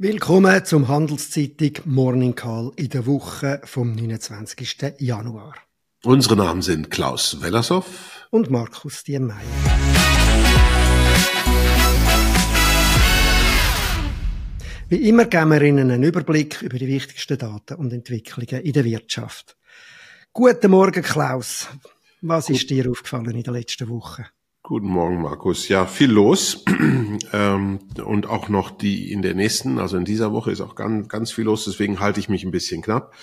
[0.00, 4.94] Willkommen zum Handelszeitung Morning Call in der Woche vom 29.
[4.98, 5.56] Januar.
[6.04, 9.40] Unsere Namen sind Klaus Wellershoff und Markus Diemeyer.
[14.88, 18.84] Wie immer geben wir Ihnen einen Überblick über die wichtigsten Daten und Entwicklungen in der
[18.84, 19.56] Wirtschaft.
[20.32, 21.66] Guten Morgen, Klaus.
[22.20, 22.54] Was Gut.
[22.54, 24.26] ist dir aufgefallen in der letzten Woche?
[24.68, 25.68] Guten Morgen, Markus.
[25.68, 26.62] Ja, viel los.
[27.32, 31.08] ähm, und auch noch die in der nächsten, also in dieser Woche ist auch ganz,
[31.08, 33.14] ganz viel los, deswegen halte ich mich ein bisschen knapp.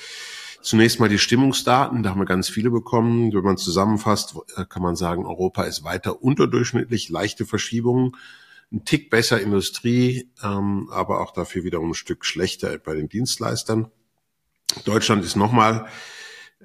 [0.64, 3.32] Zunächst mal die Stimmungsdaten, da haben wir ganz viele bekommen.
[3.32, 4.34] Wenn man zusammenfasst,
[4.70, 8.14] kann man sagen, Europa ist weiter unterdurchschnittlich, leichte Verschiebungen,
[8.72, 13.91] ein Tick besser Industrie, ähm, aber auch dafür wieder ein Stück schlechter bei den Dienstleistern.
[14.84, 15.86] Deutschland ist nochmal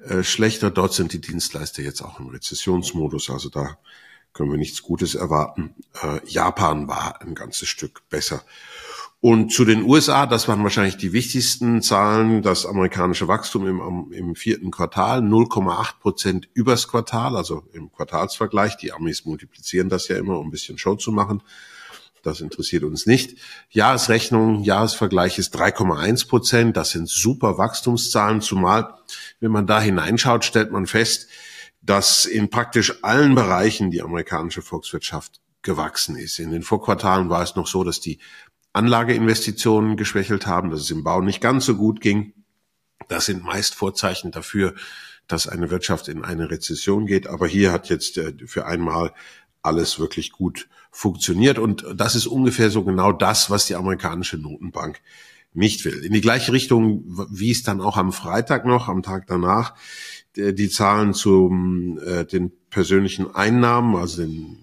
[0.07, 3.77] äh, schlechter, dort sind die Dienstleister jetzt auch im Rezessionsmodus, also da
[4.33, 5.75] können wir nichts Gutes erwarten.
[6.01, 8.43] Äh, Japan war ein ganzes Stück besser.
[9.23, 14.35] Und zu den USA, das waren wahrscheinlich die wichtigsten Zahlen, das amerikanische Wachstum im, im
[14.35, 18.77] vierten Quartal, 0,8 Prozent übers Quartal, also im Quartalsvergleich.
[18.77, 21.43] Die Amis multiplizieren das ja immer, um ein bisschen Show zu machen.
[22.23, 23.37] Das interessiert uns nicht.
[23.69, 26.77] Jahresrechnung, Jahresvergleich ist 3,1 Prozent.
[26.77, 28.95] Das sind super Wachstumszahlen, zumal,
[29.39, 31.27] wenn man da hineinschaut, stellt man fest,
[31.81, 36.39] dass in praktisch allen Bereichen die amerikanische Volkswirtschaft gewachsen ist.
[36.39, 38.19] In den Vorquartalen war es noch so, dass die
[38.73, 42.33] Anlageinvestitionen geschwächelt haben, dass es im Bau nicht ganz so gut ging.
[43.07, 44.73] Das sind meist Vorzeichen dafür,
[45.27, 47.27] dass eine Wirtschaft in eine Rezession geht.
[47.27, 49.13] Aber hier hat jetzt äh, für einmal
[49.61, 51.59] alles wirklich gut funktioniert.
[51.59, 55.01] Und das ist ungefähr so genau das, was die amerikanische Notenbank
[55.53, 56.03] nicht will.
[56.03, 59.73] In die gleiche Richtung, wie es dann auch am Freitag noch, am Tag danach,
[60.35, 64.57] die Zahlen zu äh, den persönlichen Einnahmen, also den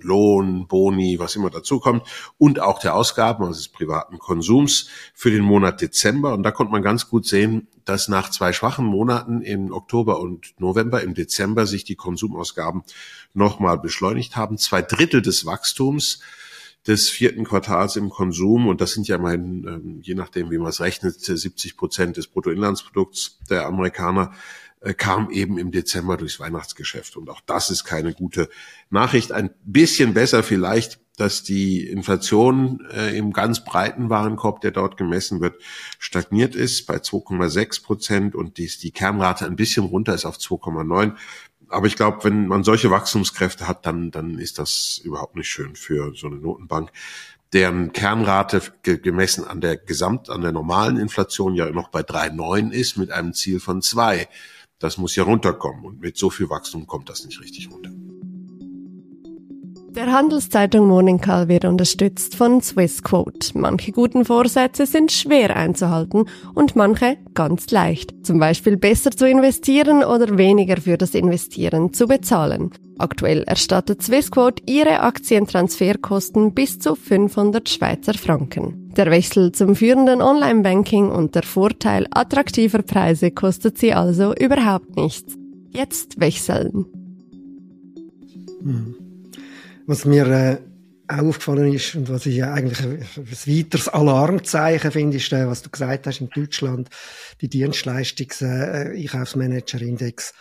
[0.00, 2.02] Lohn, Boni, was immer dazukommt,
[2.38, 6.32] und auch der Ausgaben, also des privaten Konsums für den Monat Dezember.
[6.32, 10.54] Und da konnte man ganz gut sehen, dass nach zwei schwachen Monaten im Oktober und
[10.58, 12.82] November, im Dezember sich die Konsumausgaben
[13.34, 14.58] nochmal beschleunigt haben.
[14.58, 16.20] Zwei Drittel des Wachstums
[16.88, 20.68] des vierten Quartals im Konsum, und das sind ja immerhin, ähm, je nachdem, wie man
[20.68, 24.32] es rechnet, 70 Prozent des Bruttoinlandsprodukts der Amerikaner,
[24.80, 27.16] äh, kam eben im Dezember durchs Weihnachtsgeschäft.
[27.16, 28.48] Und auch das ist keine gute
[28.90, 29.32] Nachricht.
[29.32, 35.40] Ein bisschen besser vielleicht, dass die Inflation äh, im ganz breiten Warenkorb, der dort gemessen
[35.40, 35.60] wird,
[35.98, 41.16] stagniert ist bei 2,6 Prozent und die Kernrate ein bisschen runter ist auf 2,9.
[41.68, 45.76] Aber ich glaube, wenn man solche Wachstumskräfte hat, dann, dann ist das überhaupt nicht schön
[45.76, 46.90] für so eine Notenbank
[47.52, 52.96] deren Kernrate gemessen an der Gesamt, an der normalen Inflation ja noch bei 3,9 ist
[52.96, 54.28] mit einem Ziel von zwei.
[54.78, 57.90] Das muss ja runterkommen und mit so viel Wachstum kommt das nicht richtig runter.
[59.98, 63.58] Der Handelszeitung Morning Call wird unterstützt von Swissquote.
[63.58, 68.14] Manche guten Vorsätze sind schwer einzuhalten und manche ganz leicht.
[68.24, 72.70] Zum Beispiel besser zu investieren oder weniger für das Investieren zu bezahlen.
[72.98, 78.92] Aktuell erstattet Swissquote ihre Aktientransferkosten bis zu 500 Schweizer Franken.
[78.96, 85.36] Der Wechsel zum führenden Online-Banking und der Vorteil attraktiver Preise kostet sie also überhaupt nichts.
[85.70, 86.86] Jetzt wechseln.
[88.62, 88.97] Hm.
[89.88, 90.58] Was mir äh,
[91.08, 93.02] auch aufgefallen ist und was ich eigentlich ein,
[93.46, 96.90] weiteres Alarmzeichen finde, ist, äh, was du gesagt hast in Deutschland,
[97.40, 100.34] die Dienstleistungs-Einkaufsmanager-Index, äh,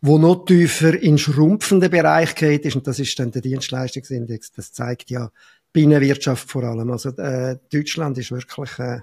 [0.00, 4.52] wo noch tiefer in schrumpfenden Bereich geht ist, und das ist dann der Dienstleistungsindex.
[4.52, 5.32] Das zeigt ja
[5.72, 6.92] Binnenwirtschaft vor allem.
[6.92, 9.00] Also äh, Deutschland ist wirklich äh,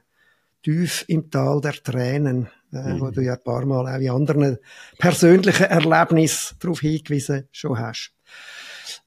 [0.64, 3.02] tief im Tal der Tränen, äh, mhm.
[3.02, 4.58] wo du ja ein paar Mal auch in anderen
[4.98, 8.14] persönlichen Erlebnissen darauf hingewiesen schon hast.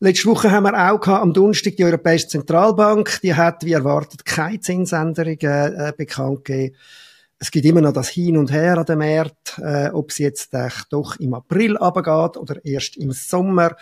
[0.00, 4.24] Letzte Woche haben wir auch gehabt, am Donnerstag die Europäische Zentralbank, die hat, wie erwartet,
[4.24, 6.76] keine Zinsänderungen äh, bekannt gegeben.
[7.44, 10.54] Es gibt immer noch das Hin und Her an dem März, äh, ob es jetzt
[10.54, 13.76] äh, doch im April abgeht oder erst im Sommer.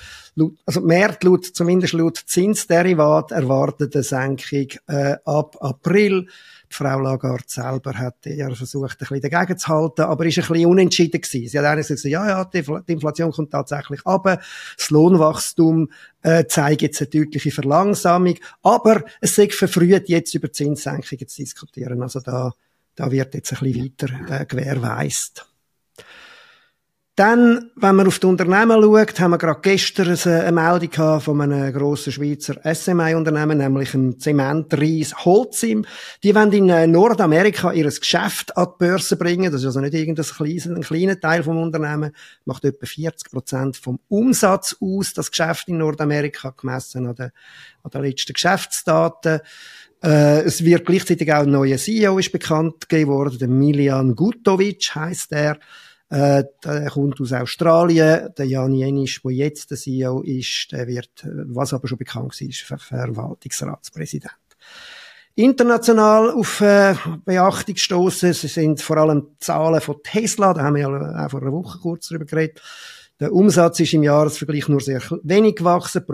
[0.67, 6.27] Also März laut, zumindest laut Zinsderivat erwartet eine Senkung äh, ab April.
[6.71, 10.67] Frau Lagarde selber hat eher versucht, ein bisschen dagegen zu halten, aber ist ein bisschen
[10.67, 11.49] unentschieden gewesen.
[11.49, 15.89] Sie hat eigentlich gesagt, ja, ja, die Inflation kommt tatsächlich ab, das Lohnwachstum
[16.23, 18.35] äh, zeigt jetzt eine deutliche Verlangsamung,
[18.65, 22.03] aber es ist verfrüht, jetzt über Zinssenkungen zu diskutieren.
[22.03, 22.53] Also da,
[22.95, 25.52] da wird jetzt ein bisschen weiter äh, gewährleistet.
[27.15, 31.71] Dann, wenn man auf die Unternehmen schaut, haben wir gerade gestern eine Meldung von einem
[31.71, 35.85] grossen Schweizer SMI-Unternehmen, nämlich ein Zementreis Holzim.
[36.23, 39.53] Die wollen in äh, Nordamerika ihr Geschäft an die Börse bringen.
[39.53, 42.13] Das ist also nicht irgendein kleines, ein kleiner Teil vom Unternehmen.
[42.47, 47.31] Macht etwa 40 Prozent vom Umsatz aus, das Geschäft in Nordamerika, gemessen an den,
[47.83, 49.41] an den letzten Geschäftsdaten.
[50.03, 54.95] Äh, es wird gleichzeitig auch ein neuer CEO ist bekannt gegeben worden, der Milian Gutovic
[54.95, 55.59] heißt er.
[56.13, 58.29] Äh, der kommt aus Australien.
[58.37, 62.61] Der Jan Jenisch, der jetzt der CEO ist, der wird, was aber schon bekannt ist
[62.61, 64.37] Ver Verwaltungsratspräsident.
[65.35, 66.95] International auf äh,
[67.25, 71.53] Beachtung gestoßen sind vor allem Zahlen von Tesla, da haben wir ja auch vor einer
[71.53, 72.61] Woche kurz drüber geredet.
[73.19, 76.05] Der Umsatz ist im Jahresvergleich nur sehr wenig gewachsen,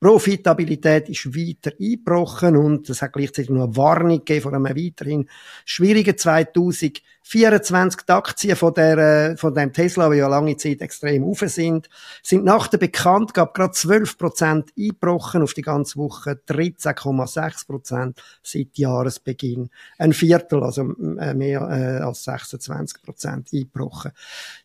[0.00, 5.28] Profitabilität ist weiter eingebrochen und es hat gleichzeitig noch eine Warnung gegeben vor einem weiterhin
[5.64, 10.80] schwierigen 2000 24 die Aktien von, der, äh, von dem Tesla, die ja lange Zeit
[10.80, 11.88] extrem auf sind,
[12.22, 18.78] sind nach der Bekanntgabe gerade 12 Prozent eingebrochen auf die ganze Woche, 13,6 Prozent seit
[18.78, 19.70] Jahresbeginn.
[19.98, 20.82] Ein Viertel, also
[21.18, 24.12] äh, mehr äh, als 26 Prozent eingebrochen.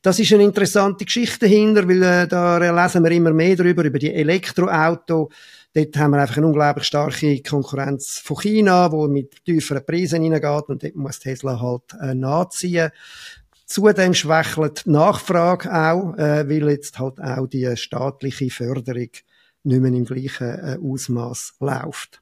[0.03, 3.97] Das ist eine interessante Geschichte dahinter, weil äh, da lesen wir immer mehr darüber, über
[3.97, 5.31] die Elektroauto.
[5.73, 10.67] Dort haben wir einfach eine unglaublich starke Konkurrenz von China, wo mit tieferen Preisen hineingeht
[10.67, 12.13] und dort muss Tesla halt äh,
[12.51, 12.91] nachziehen.
[13.65, 19.09] Zudem schwächelt die Nachfrage auch, äh, weil jetzt halt auch die staatliche Förderung
[19.63, 22.21] nicht mehr im gleichen äh, Ausmaß läuft.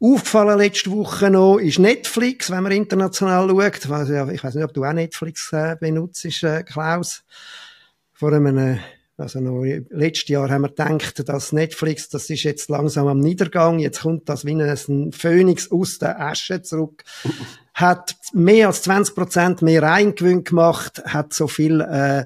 [0.00, 4.32] Aufgefallen letzte Woche noch ist Netflix, wenn man international schaut.
[4.32, 7.22] Ich weiß nicht, ob du auch Netflix äh, benutzt, äh, Klaus.
[8.12, 8.78] Vor einem
[9.18, 13.78] also noch letztes Jahr haben wir gedacht, dass Netflix, das ist jetzt langsam am Niedergang,
[13.78, 17.04] jetzt kommt das wie ein Phönix aus der Asche zurück.
[17.74, 22.24] hat mehr als 20 Prozent mehr Reingewinn gemacht, hat so viel äh,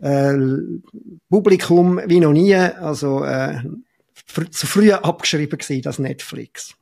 [0.00, 0.36] äh,
[1.30, 3.60] Publikum wie noch nie, also äh,
[4.50, 6.74] zu früh abgeschrieben gewesen, das Netflix.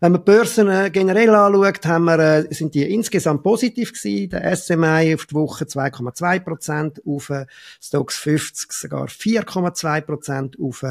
[0.00, 4.30] Wenn man die Börsen äh, generell anschaut, haben wir, äh, sind die insgesamt positiv gewesen.
[4.30, 7.46] Der SMI auf die Woche 2,2 Prozent, auf äh,
[7.80, 10.84] Stocks 50 sogar 4,2 Prozent, auf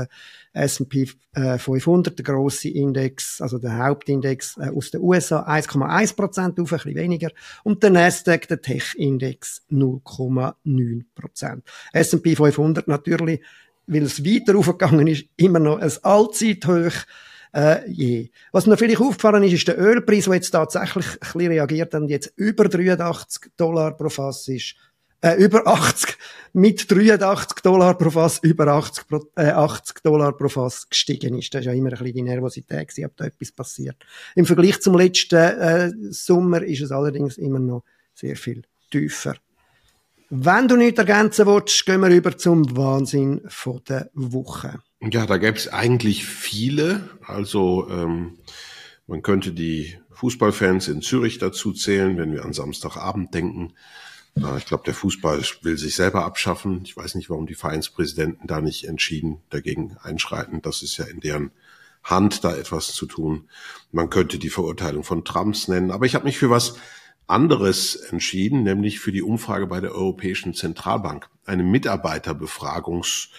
[0.54, 6.78] S&P 500, der grosse Index, also der Hauptindex aus den USA 1,1 Prozent auf, ein
[6.78, 7.30] bisschen weniger.
[7.64, 11.64] Und der Nasdaq, der Tech-Index 0,9 Prozent.
[11.92, 13.42] S&P 500 natürlich,
[13.88, 16.94] weil es weiter aufgegangen ist, immer noch ein Allzeithoch
[17.56, 18.30] äh, je.
[18.52, 22.10] Was mir vielleicht aufgefallen ist, ist der Ölpreis, der jetzt tatsächlich ein bisschen reagiert und
[22.10, 24.76] jetzt über 83 Dollar pro Fass ist.
[25.22, 26.18] Äh, über 80,
[26.54, 31.54] mit 83 Dollar pro Fass, über 80, pro, äh, 80 Dollar pro Fass gestiegen ist.
[31.54, 33.96] Das ist ja immer ein bisschen die Nervosität gewesen, ob da etwas passiert.
[34.36, 39.36] Im Vergleich zum letzten äh, Sommer ist es allerdings immer noch sehr viel tiefer.
[40.30, 43.42] Wenn du nichts ergänzen willst, gehen wir über zum Wahnsinn
[43.88, 44.80] der Woche.
[45.12, 47.10] Ja, da gäbe es eigentlich viele.
[47.26, 48.40] Also ähm,
[49.06, 53.74] man könnte die Fußballfans in Zürich dazu zählen, wenn wir an Samstagabend denken.
[54.34, 56.82] Na, ich glaube, der Fußball will sich selber abschaffen.
[56.86, 60.64] Ich weiß nicht, warum die Vereinspräsidenten da nicht entschieden dagegen einschreiten.
[60.64, 61.52] Das ist ja in deren
[62.04, 63.48] Hand, da etwas zu tun.
[63.92, 65.92] Man könnte die Verurteilung von Trumps nennen.
[65.92, 66.78] Aber ich habe mich für was
[67.28, 71.30] anderes entschieden, nämlich für die Umfrage bei der Europäischen Zentralbank.
[71.46, 73.30] Eine Mitarbeiterbefragungs-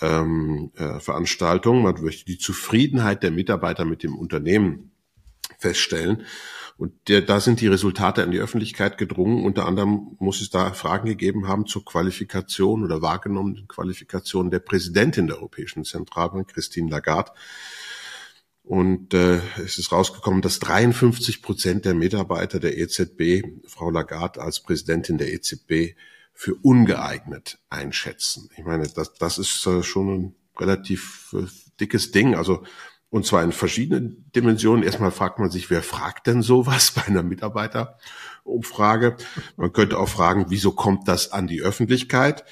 [0.00, 1.82] ähm, äh, Veranstaltung.
[1.82, 4.92] Man möchte die Zufriedenheit der Mitarbeiter mit dem Unternehmen
[5.58, 6.24] feststellen.
[6.78, 9.44] Und der, da sind die Resultate an die Öffentlichkeit gedrungen.
[9.44, 15.26] Unter anderem muss es da Fragen gegeben haben zur Qualifikation oder wahrgenommenen Qualifikation der Präsidentin
[15.26, 17.32] der Europäischen Zentralbank, Christine Lagarde.
[18.64, 24.60] Und äh, es ist rausgekommen, dass 53 Prozent der Mitarbeiter der EZB Frau Lagarde als
[24.60, 25.94] Präsidentin der EZB
[26.32, 28.48] für ungeeignet einschätzen.
[28.56, 31.46] Ich meine, das, das ist äh, schon ein relativ äh,
[31.78, 32.34] dickes Ding.
[32.34, 32.64] Also
[33.12, 34.82] und zwar in verschiedenen Dimensionen.
[34.82, 39.18] Erstmal fragt man sich, wer fragt denn sowas bei einer Mitarbeiterumfrage?
[39.56, 42.44] Man könnte auch fragen, wieso kommt das an die Öffentlichkeit?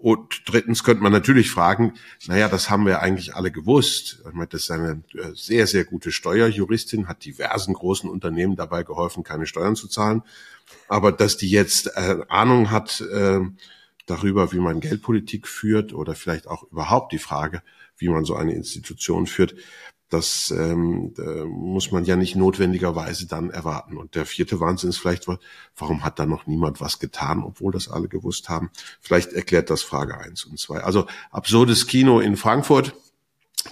[0.00, 1.94] Und drittens könnte man natürlich fragen,
[2.26, 4.22] naja, das haben wir eigentlich alle gewusst.
[4.50, 9.46] Das ist eine äh, sehr, sehr gute Steuerjuristin, hat diversen großen Unternehmen dabei geholfen, keine
[9.46, 10.22] Steuern zu zahlen.
[10.88, 13.40] Aber dass die jetzt äh, Ahnung hat äh,
[14.06, 17.62] darüber, wie man Geldpolitik führt oder vielleicht auch überhaupt die Frage,
[17.98, 19.54] wie man so eine Institution führt,
[20.10, 23.96] das ähm, da muss man ja nicht notwendigerweise dann erwarten.
[23.96, 25.26] Und der vierte Wahnsinn ist vielleicht,
[25.76, 28.70] warum hat da noch niemand was getan, obwohl das alle gewusst haben?
[29.00, 30.80] Vielleicht erklärt das Frage eins und zwei.
[30.80, 32.94] Also absurdes Kino in Frankfurt,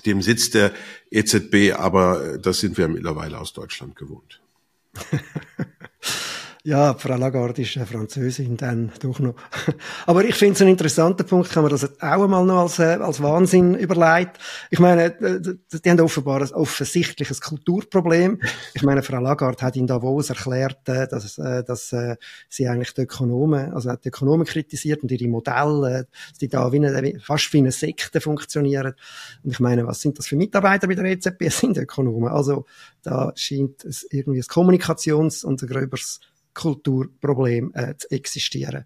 [0.06, 0.72] dem Sitz der
[1.10, 4.40] EZB, aber das sind wir mittlerweile aus Deutschland gewohnt.
[6.68, 9.36] Ja, Frau Lagarde ist eine Französin dann doch noch.
[10.06, 12.98] Aber ich finde es ein interessanter Punkt, kann man das auch einmal noch als, äh,
[13.00, 14.36] als Wahnsinn überlegt.
[14.68, 18.42] Ich meine, äh, die haben offenbar ein offensichtliches Kulturproblem.
[18.74, 21.94] Ich meine, Frau Lagarde hat in Davos erklärt, äh, dass, dass
[22.50, 26.84] sie eigentlich die Ökonomen, also die Ökonomen kritisiert und ihre Modelle, dass die da wie
[26.84, 28.92] eine, fast wie eine Sekte funktionieren.
[29.42, 31.46] Und ich meine, was sind das für Mitarbeiter bei der EZB?
[31.46, 32.28] Es sind Ökonomen.
[32.28, 32.66] Also
[33.02, 36.20] da scheint es irgendwie ein Kommunikations- und ein gröberes
[36.54, 38.84] Kulturproblem äh, zu existieren.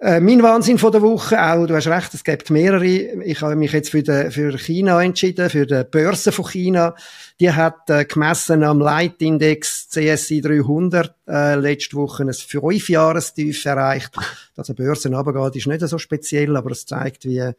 [0.00, 2.84] Äh, mein Wahnsinn von der Woche, auch, du hast recht, es gibt mehrere.
[2.84, 6.94] Ich habe mich jetzt für, de, für China entschieden, für die Börse von China.
[7.40, 14.10] Die hat äh, gemessen am Leitindex CSI 300 äh, letzte Woche ein Fünfjahrestief erreicht.
[14.56, 17.52] Dass eine Börse runtergeht, ist nicht so speziell, aber es zeigt, wie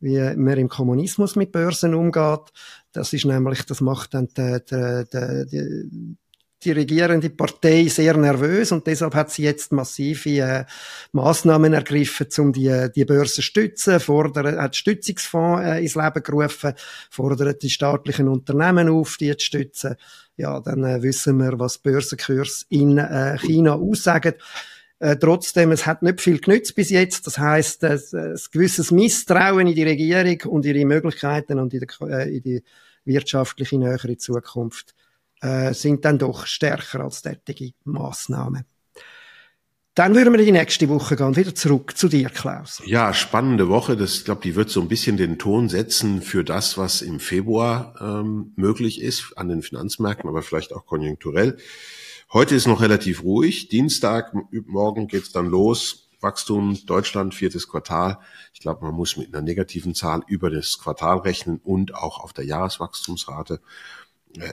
[0.00, 2.52] wie man im Kommunismus mit Börsen umgeht.
[2.92, 6.16] Das ist nämlich, das macht dann die, die, die,
[6.64, 10.64] die regierende Partei sehr nervös und deshalb hat sie jetzt massive äh,
[11.12, 16.74] Maßnahmen ergriffen, um die, die Börse zu stützen, fordert, hat Stützungsfonds äh, ins Leben gerufen,
[17.10, 19.96] fordert die staatlichen Unternehmen auf, die zu stützen.
[20.36, 24.34] Ja, dann äh, wissen wir, was Börsenkurs in äh, China aussagen.
[25.00, 27.26] Äh, trotzdem, es hat nicht viel genützt bis jetzt.
[27.26, 32.04] Das heißt, äh, ein gewisses Misstrauen in die Regierung und ihre Möglichkeiten und in die,
[32.04, 32.62] äh, in die
[33.04, 34.94] wirtschaftliche nähere Zukunft
[35.40, 38.64] äh, sind dann doch stärker als tätige Massnahmen.
[39.98, 42.80] Dann würden wir in die nächste Woche gehen, wieder zurück zu dir, Klaus.
[42.86, 43.96] Ja, spannende Woche.
[43.96, 47.18] Das, ich glaube, die wird so ein bisschen den Ton setzen für das, was im
[47.18, 51.56] Februar ähm, möglich ist an den Finanzmärkten, aber vielleicht auch konjunkturell.
[52.32, 53.70] Heute ist noch relativ ruhig.
[53.70, 54.32] Dienstag,
[54.66, 56.08] morgen geht's dann los.
[56.20, 58.18] Wachstum Deutschland, viertes Quartal.
[58.52, 62.32] Ich glaube, man muss mit einer negativen Zahl über das Quartal rechnen und auch auf
[62.32, 63.60] der Jahreswachstumsrate.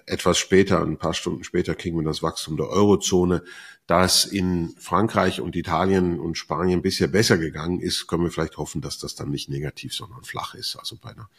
[0.06, 3.44] Etwas später, ein paar Stunden später, kriegen wir das Wachstum der Eurozone.
[3.88, 8.58] Da es in Frankreich und Italien und Spanien bisher besser gegangen ist, können wir vielleicht
[8.58, 11.30] hoffen, dass das dann nicht negativ, sondern flach ist, also bei einer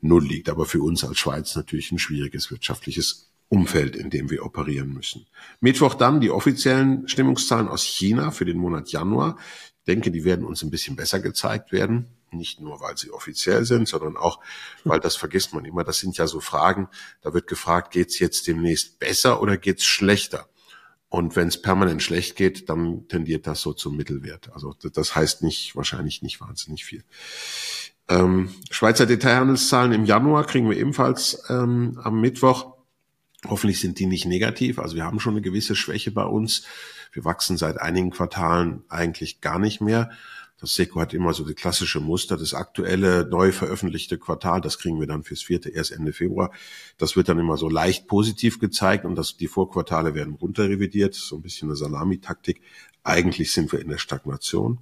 [0.00, 0.48] Null liegt.
[0.48, 5.26] Aber für uns als Schweiz natürlich ein schwieriges wirtschaftliches Umfeld, in dem wir operieren müssen.
[5.60, 9.38] Mittwoch dann die offiziellen Stimmungszahlen aus China für den Monat Januar.
[9.78, 12.06] Ich denke, die werden uns ein bisschen besser gezeigt werden.
[12.34, 14.40] Nicht nur, weil sie offiziell sind, sondern auch,
[14.84, 15.84] weil das vergisst man immer.
[15.84, 16.88] Das sind ja so Fragen.
[17.22, 20.48] Da wird gefragt, geht's jetzt demnächst besser oder geht's schlechter?
[21.08, 24.50] Und wenn es permanent schlecht geht, dann tendiert das so zum Mittelwert.
[24.52, 27.04] Also das heißt nicht, wahrscheinlich nicht wahnsinnig viel.
[28.08, 32.74] Ähm, Schweizer Detailhandelszahlen im Januar kriegen wir ebenfalls ähm, am Mittwoch.
[33.46, 34.78] Hoffentlich sind die nicht negativ.
[34.78, 36.64] Also wir haben schon eine gewisse Schwäche bei uns.
[37.12, 40.10] Wir wachsen seit einigen Quartalen eigentlich gar nicht mehr.
[40.64, 42.38] Das SECO hat immer so die klassische Muster.
[42.38, 46.52] Das aktuelle, neu veröffentlichte Quartal, das kriegen wir dann fürs vierte erst Ende Februar.
[46.96, 51.14] Das wird dann immer so leicht positiv gezeigt und das, die Vorquartale werden runterrevidiert.
[51.14, 52.62] So ein bisschen eine Salamitaktik.
[53.02, 54.78] Eigentlich sind wir in der Stagnation.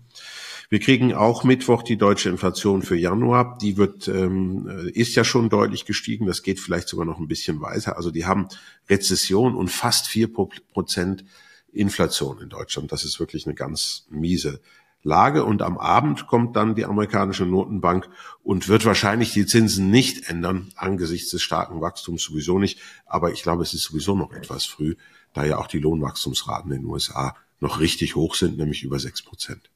[0.69, 3.59] Wir kriegen auch Mittwoch die deutsche Inflation für Januar.
[3.61, 6.27] Die wird ähm, ist ja schon deutlich gestiegen.
[6.27, 7.97] Das geht vielleicht sogar noch ein bisschen weiter.
[7.97, 8.47] Also die haben
[8.89, 11.25] Rezession und fast vier Prozent
[11.73, 12.93] Inflation in Deutschland.
[12.93, 14.61] Das ist wirklich eine ganz miese
[15.03, 15.45] Lage.
[15.45, 18.09] Und am Abend kommt dann die amerikanische Notenbank
[18.43, 22.81] und wird wahrscheinlich die Zinsen nicht ändern, angesichts des starken Wachstums sowieso nicht.
[23.07, 24.97] Aber ich glaube, es ist sowieso noch etwas früh,
[25.33, 29.23] da ja auch die Lohnwachstumsraten in den USA noch richtig hoch sind, nämlich über sechs
[29.23, 29.71] Prozent.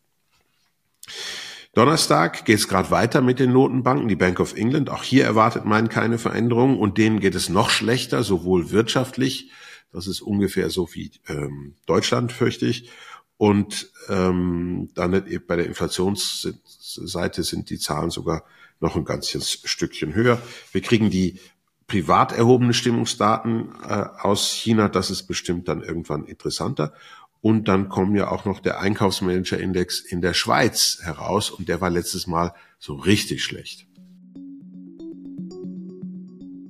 [1.76, 4.88] Donnerstag geht es gerade weiter mit den Notenbanken, die Bank of England.
[4.88, 9.50] Auch hier erwartet man keine Veränderungen und denen geht es noch schlechter, sowohl wirtschaftlich,
[9.92, 12.90] das ist ungefähr so wie ähm, Deutschland, fürchte ich,
[13.38, 15.10] und ähm, dann
[15.46, 18.44] bei der Inflationsseite sind die Zahlen sogar
[18.80, 20.40] noch ein ganzes Stückchen höher.
[20.72, 21.38] Wir kriegen die
[21.86, 24.88] privat erhobene Stimmungsdaten äh, aus China.
[24.88, 26.92] Das ist bestimmt dann irgendwann interessanter.
[27.40, 31.50] Und dann kommen ja auch noch der Einkaufsmanager-Index in der Schweiz heraus.
[31.50, 33.86] Und der war letztes Mal so richtig schlecht.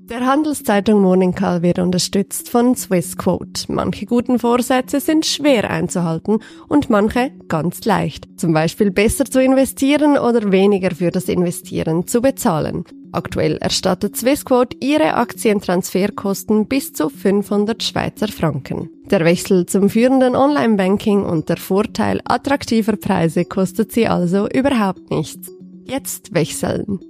[0.09, 3.65] Der Handelszeitung Morning Call wird unterstützt von Swissquote.
[3.67, 8.29] Manche guten Vorsätze sind schwer einzuhalten und manche ganz leicht.
[8.37, 12.85] Zum Beispiel besser zu investieren oder weniger für das Investieren zu bezahlen.
[13.11, 18.89] Aktuell erstattet Swissquote ihre Aktientransferkosten bis zu 500 Schweizer Franken.
[19.11, 25.51] Der Wechsel zum führenden Online-Banking und der Vorteil attraktiver Preise kostet sie also überhaupt nichts.
[25.85, 27.01] Jetzt wechseln.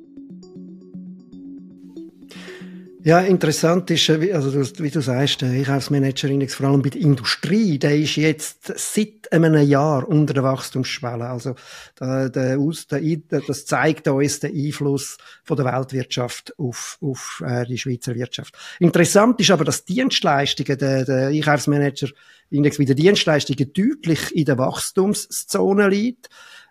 [3.06, 7.78] Ja, interessant ist, äh, also wie du sagst, der Einkaufsmanager-Index, vor allem bei der Industrie,
[7.78, 11.24] der ist jetzt seit einem Jahr unter der Wachstumsschwelle.
[11.24, 11.54] Also
[12.00, 17.78] der, der, der, das zeigt uns den Einfluss von der Weltwirtschaft auf, auf äh, die
[17.78, 18.56] Schweizer Wirtschaft.
[18.80, 25.88] Interessant ist aber, dass Dienstleistungen, der, der Einkaufsmanager-Index bei den Dienstleistungen deutlich in der Wachstumszone
[25.88, 26.28] liegt.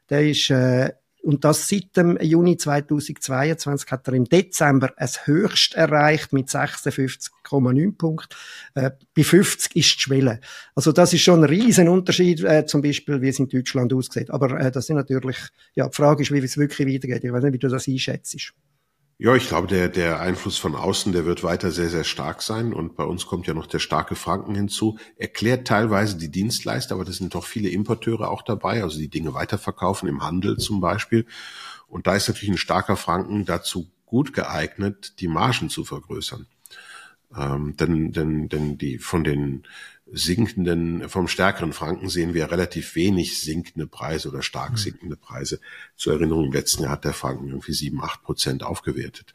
[0.10, 0.92] Der ist äh,
[1.25, 7.98] und das seit dem Juni 2022 hat er im Dezember ein Höchst erreicht mit 56,9
[7.98, 8.36] Punkten.
[8.75, 10.39] Äh, bei 50 ist die Schwelle.
[10.75, 14.29] Also das ist schon ein riesen Unterschied, äh, zum Beispiel, wie es in Deutschland aussieht.
[14.29, 15.38] Aber äh, das sind natürlich,
[15.74, 17.24] ja, die Frage ist, wie es wirklich weitergeht.
[17.24, 18.53] Ich weiß nicht, wie du das einschätzt.
[19.18, 22.74] Ja, ich glaube, der, der Einfluss von außen, der wird weiter sehr, sehr stark sein.
[22.74, 24.98] Und bei uns kommt ja noch der starke Franken hinzu.
[25.16, 29.34] Erklärt teilweise die Dienstleister, aber das sind doch viele Importeure auch dabei, also die Dinge
[29.34, 31.26] weiterverkaufen, im Handel zum Beispiel.
[31.88, 36.48] Und da ist natürlich ein starker Franken dazu gut geeignet, die Margen zu vergrößern.
[37.38, 39.64] Ähm, denn, denn, denn die von den
[40.12, 44.78] sinkenden, vom stärkeren Franken sehen wir relativ wenig sinkende Preise oder stark hm.
[44.78, 45.60] sinkende Preise.
[45.96, 49.34] Zur Erinnerung, im letzten Jahr hat der Franken irgendwie sieben, acht Prozent aufgewertet.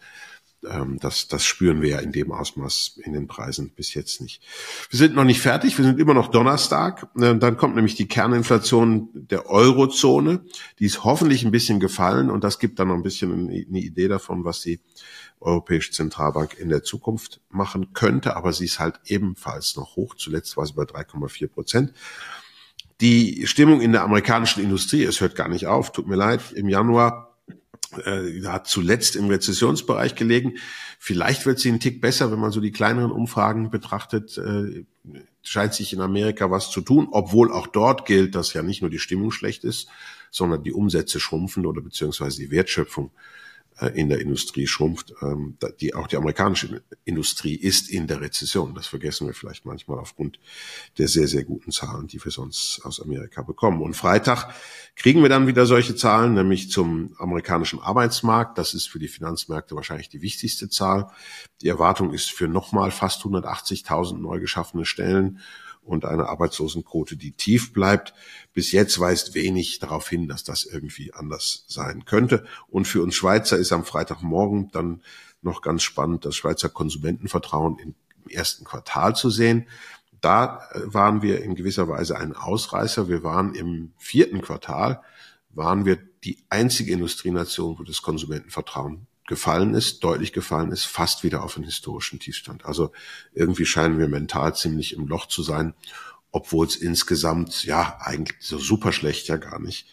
[0.68, 4.42] Ähm, das, das spüren wir ja in dem Ausmaß in den Preisen bis jetzt nicht.
[4.90, 7.08] Wir sind noch nicht fertig, wir sind immer noch Donnerstag.
[7.16, 10.44] Äh, dann kommt nämlich die Kerninflation der Eurozone.
[10.78, 14.08] Die ist hoffentlich ein bisschen gefallen und das gibt dann noch ein bisschen eine Idee
[14.08, 14.80] davon, was die
[15.40, 20.14] Europäische Zentralbank in der Zukunft machen könnte, aber sie ist halt ebenfalls noch hoch.
[20.14, 21.92] Zuletzt war sie bei 3,4 Prozent.
[23.00, 26.68] Die Stimmung in der amerikanischen Industrie, es hört gar nicht auf, tut mir leid, im
[26.68, 27.29] Januar
[28.04, 30.54] äh, hat zuletzt im Rezessionsbereich gelegen.
[30.98, 34.38] Vielleicht wird sie einen Tick besser, wenn man so die kleineren Umfragen betrachtet.
[34.38, 34.84] Äh,
[35.42, 38.90] scheint sich in Amerika was zu tun, obwohl auch dort gilt, dass ja nicht nur
[38.90, 39.88] die Stimmung schlecht ist,
[40.30, 43.10] sondern die Umsätze schrumpfen oder beziehungsweise die Wertschöpfung
[43.94, 45.14] in der Industrie schrumpft.
[45.22, 48.74] Ähm, die, auch die amerikanische Industrie ist in der Rezession.
[48.74, 50.38] Das vergessen wir vielleicht manchmal aufgrund
[50.98, 53.80] der sehr, sehr guten Zahlen, die wir sonst aus Amerika bekommen.
[53.80, 54.54] Und Freitag
[54.96, 58.58] kriegen wir dann wieder solche Zahlen, nämlich zum amerikanischen Arbeitsmarkt.
[58.58, 61.10] Das ist für die Finanzmärkte wahrscheinlich die wichtigste Zahl.
[61.62, 65.40] Die Erwartung ist für nochmal fast 180.000 neu geschaffene Stellen
[65.82, 68.14] und eine Arbeitslosenquote, die tief bleibt.
[68.52, 72.44] Bis jetzt weist wenig darauf hin, dass das irgendwie anders sein könnte.
[72.68, 75.02] Und für uns Schweizer ist am Freitagmorgen dann
[75.42, 77.94] noch ganz spannend, das Schweizer Konsumentenvertrauen im
[78.28, 79.66] ersten Quartal zu sehen.
[80.20, 83.08] Da äh, waren wir in gewisser Weise ein Ausreißer.
[83.08, 85.02] Wir waren im vierten Quartal,
[85.50, 91.44] waren wir die einzige Industrienation, wo das Konsumentenvertrauen gefallen ist, deutlich gefallen ist, fast wieder
[91.44, 92.66] auf einen historischen Tiefstand.
[92.66, 92.90] Also
[93.32, 95.72] irgendwie scheinen wir mental ziemlich im Loch zu sein,
[96.32, 99.86] obwohl es insgesamt ja eigentlich so super schlecht ja gar nicht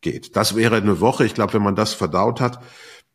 [0.00, 0.36] geht.
[0.36, 1.26] Das wäre eine Woche.
[1.26, 2.62] Ich glaube, wenn man das verdaut hat,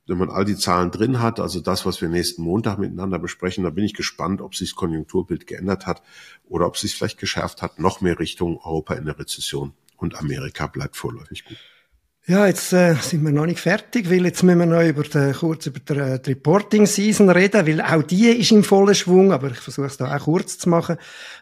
[0.05, 3.63] wenn man all die Zahlen drin hat, also das, was wir nächsten Montag miteinander besprechen,
[3.63, 6.03] da bin ich gespannt, ob sich das Konjunkturbild geändert hat
[6.49, 10.19] oder ob es sich vielleicht geschärft hat, noch mehr Richtung Europa in der Rezession und
[10.19, 11.57] Amerika bleibt vorläufig gut.
[12.29, 15.33] Ja, jetzt äh, sind wir noch nicht fertig, weil jetzt müssen wir noch über den,
[15.33, 19.49] kurz über die, äh, die Reporting-Season reden, weil auch die ist im vollen Schwung, aber
[19.49, 20.97] ich versuche es da auch kurz zu machen.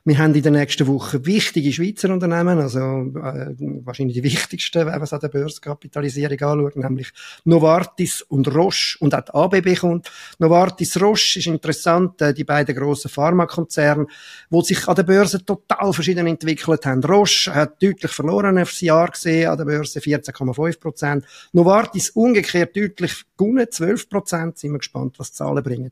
[0.06, 4.94] Wir haben in der nächsten Woche wichtige Schweizer Unternehmen, also äh, wahrscheinlich die wichtigsten, wenn
[4.94, 7.12] man es an der Börsenkapitalisierung anschaut, nämlich
[7.44, 10.10] Novartis und Roche und auch die ABB kommt.
[10.40, 14.08] Novartis, Roche ist interessant, äh, die beiden grossen Pharmakonzerne,
[14.50, 17.04] die sich an der Börse total verschieden entwickelt haben.
[17.04, 21.26] Roche hat deutlich verloren aufs Jahr gesehen, an der Börse 14,5 11 Prozent.
[21.52, 24.58] Novartis umgekehrt deutlich gewonnen, 12 Prozent.
[24.58, 25.92] Sind wir gespannt, was die Zahlen bringen.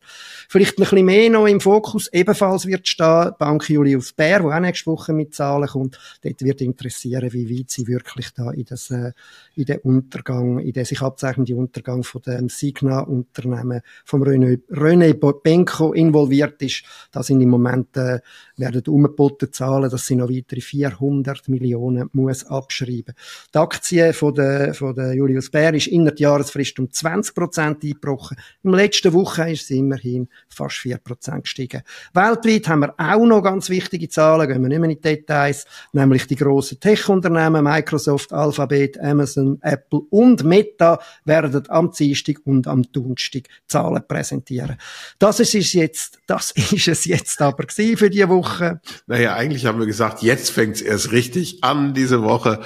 [0.50, 2.12] Vielleicht ein bisschen mehr noch im Fokus.
[2.12, 6.00] Ebenfalls wird stehen Bank Julius Bär, wo auch nächste Woche mit Zahlen kommt.
[6.24, 9.12] Dort wird interessieren, wie weit sie wirklich da in, das, äh,
[9.56, 15.94] in den Untergang, in den sich abzeichnenden Untergang von dem Signa-Unternehmen vom René, René Benko
[15.94, 16.84] involviert ist.
[17.12, 18.20] Da sind im Moment, äh,
[18.58, 23.16] werden umgeboten Zahlen, dass sie noch weitere 400 Millionen muss abschreiben.
[23.54, 27.84] Die Aktien von der von der Julius Bär ist in der Jahresfrist um 20 Prozent
[27.84, 28.38] eingebrochen.
[28.64, 31.84] Im letzten Woche ist sie immerhin fast 4 Prozent gestiegen.
[32.14, 36.26] Weltweit haben wir auch noch ganz wichtige Zahlen, gehen wir nicht mehr in Details, nämlich
[36.26, 43.44] die grossen Tech-Unternehmen, Microsoft, Alphabet, Amazon, Apple und Meta werden am Dienstag und am Donnerstag
[43.68, 44.78] Zahlen präsentieren.
[45.20, 48.80] Das ist es jetzt, das ist es jetzt aber für die Woche.
[49.08, 52.62] Naja, eigentlich haben wir gesagt, jetzt fängt es erst richtig an diese Woche.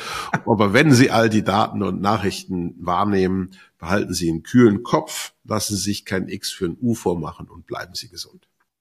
[0.45, 5.75] Aber wenn Sie all die Daten und Nachrichten wahrnehmen, behalten Sie einen kühlen Kopf, lassen
[5.75, 8.47] Sie sich kein X für ein U vormachen und bleiben Sie gesund.